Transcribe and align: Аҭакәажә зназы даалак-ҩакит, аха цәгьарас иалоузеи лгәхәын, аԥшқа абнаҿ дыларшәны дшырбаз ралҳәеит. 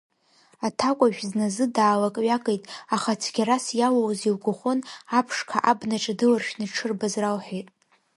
Аҭакәажә 0.67 1.21
зназы 1.29 1.65
даалак-ҩакит, 1.75 2.63
аха 2.95 3.19
цәгьарас 3.21 3.65
иалоузеи 3.79 4.33
лгәхәын, 4.35 4.79
аԥшқа 5.17 5.57
абнаҿ 5.69 6.05
дыларшәны 6.19 6.65
дшырбаз 6.69 7.13
ралҳәеит. 7.23 7.67